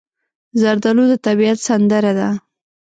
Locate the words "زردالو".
0.61-1.03